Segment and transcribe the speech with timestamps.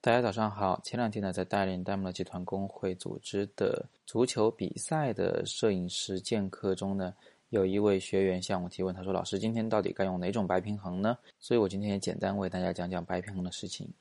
[0.00, 0.80] 大家早上好。
[0.84, 7.12] 前两天呢，在带领戴姆勒集团工会组织的足球比赛的摄影实践课中呢，
[7.48, 13.92] 有一位学员向我提问，他说：“老师，今天到底该用哪种白平衡呢？”所以我今天也简单为大家讲讲白平衡的事情。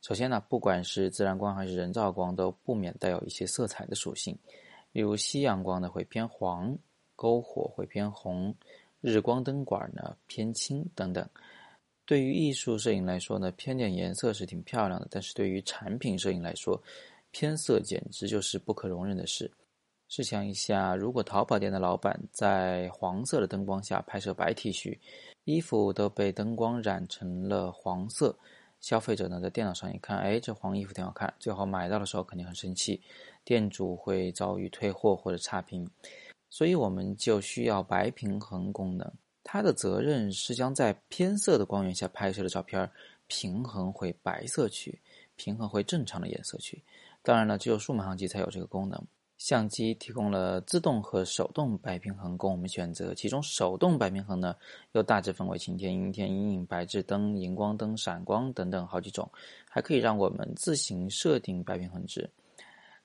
[0.00, 4.34] 首先呢，不管是自然光还是人造光，都不免带有一些色彩的属性，
[4.92, 6.74] 例如夕阳光呢会偏黄，
[7.14, 8.54] 篝火会偏红，
[9.02, 11.28] 日光灯管呢偏青等等。
[12.06, 16.80] 对于艺术摄影来说呢，偏点颜色是挺漂亮的，但是对于产品摄影来说，
[17.32, 19.50] 偏色简直就是不可容忍的事。
[20.08, 24.96] 试想一下，如果淘宝店的老板在黄色的灯光下拍摄白 T 恤，
[25.42, 28.32] 衣服都被灯光染成了黄色，
[28.80, 33.02] 消费者呢在电脑上一看，哎，这黄衣服挺好看，最后买到的时候肯定很生气，
[33.44, 35.90] 店主会遭遇退货或者差评，
[36.50, 39.12] 所以我们就需要白平衡功能。
[39.56, 42.90] 它的责任是将在偏色的光源下拍摄的照片
[43.26, 45.00] 平衡回白色区，
[45.34, 46.78] 平衡回正常的颜色区。
[47.22, 49.02] 当然了，只有数码相机才有这个功能。
[49.38, 54.54] 相机提供了自动和手动白平衡供我们选择，其中手动白平衡呢，
[54.92, 59.26] 又大致分为晴天、阴天、阴影、白炽灯、荧光灯、闪光等等好几种，
[59.70, 62.28] 还可以让我们自行设定白平衡值。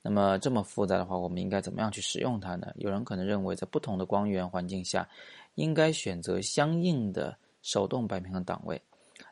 [0.01, 2.71] 那么这么复杂的话，我们应该怎么样去使用它呢？
[2.75, 5.07] 有人可能认为，在不同的光源环境下，
[5.55, 8.81] 应该选择相应的手动白平衡档位。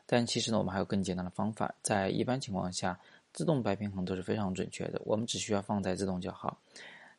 [0.06, 1.74] 但其实呢，我们还有更简单的方法。
[1.82, 2.98] 在一般情况下，
[3.32, 6.56] 自动白平衡都是非常准确的，我们只需要放在自动就好。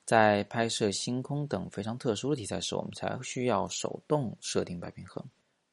[0.06, 5.24] 在拍摄星空等非常特殊的题材时，我们才需要手动设定白平衡。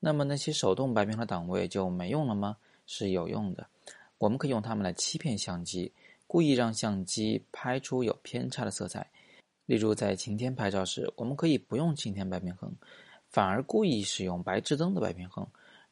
[0.00, 2.56] 那么那些手动白平衡档位就没用了吗？
[2.86, 3.66] 是有用的，
[4.18, 5.92] 我们可以用它们来欺骗相机。
[6.28, 9.10] 故意让相机拍出有偏差的色彩，
[9.64, 12.70] 例如在晴天拍照时，我们可以不用晴天白平衡，
[13.30, 15.44] 反而故意使用白炽灯的白平衡，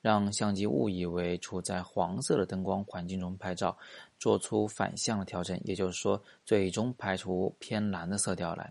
[0.03, 3.77] 让相机误以为处在黄色的灯光环境中拍照，
[4.19, 8.71] 做出反向的调整，也就是说，最终拍出偏蓝的色调来。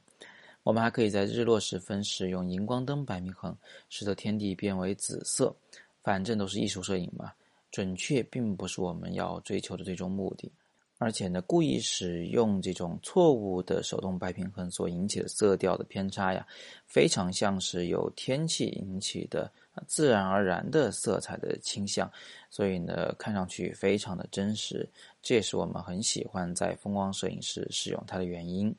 [0.61, 3.57] 我们还可以在日落时分使用荧光灯白平衡，
[3.89, 5.55] 使得天地变为紫色。
[6.03, 7.33] 反正都是艺术摄影嘛，
[7.71, 10.51] 准确并不是我们要追求的最终目的。
[10.97, 16.47] 而且呢，故意使用这种错误的手动白平衡所引起的色调的偏差呀，
[16.85, 19.51] 非常像是由天气引起的
[19.87, 22.09] 自然而然的色彩的倾向，
[22.49, 24.87] 所以呢，看上去非常的真实。
[25.21, 28.73] 这也是我们很喜欢在风光摄影时使用它的原因。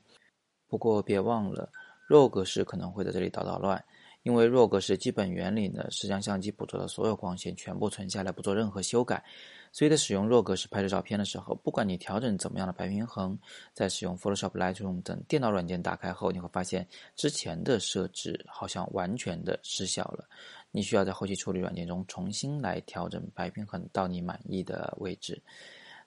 [0.68, 1.70] 不过别忘了，
[2.06, 3.84] 弱格式可能会在这里捣捣乱。
[4.26, 9.22] 因为弱格式基本原理呢是将相机捕捉的所有光线全部存下来，不做任何修改。
[9.70, 13.38] 所以在使用弱格式拍摄照片的时候，不管你调整怎么样的白平衡，
[13.72, 16.84] 在使用 Photoshop、Lightroom 等电脑软件打开后，你会发现
[17.14, 20.28] 之前的设置好像完全的失效了。
[20.72, 25.40] 你需要在后期处理软件中重新来调整白平衡到你满意的位置。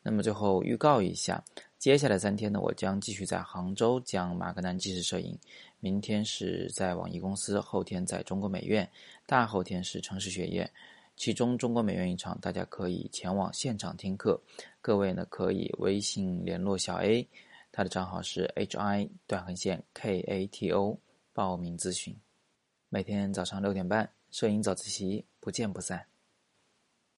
[0.02, 1.44] 那么最后预告一下，
[1.78, 5.38] 接下来三天呢，我将继续在杭州讲马格南纪实摄影。
[5.82, 8.90] 明天是在网易公司，后天在中国美院，
[9.26, 10.70] 大后天是城市学院。
[11.16, 14.42] 其中中国美院一场，大家可以前往现场听课。
[14.82, 17.28] 各位呢可以微信联络小 A，
[17.72, 20.98] 他的账号是 hi 断横线 kato，
[21.34, 22.16] 报名咨询。
[22.88, 26.09] 每天早上六点半，摄影早自习，不见不散。